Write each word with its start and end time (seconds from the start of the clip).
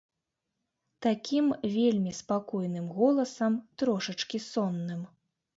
Такім 1.05 1.45
вельмі 1.75 2.11
спакойным 2.21 2.89
голасам, 2.97 3.61
трошачкі 3.83 4.37
сонным. 4.51 5.07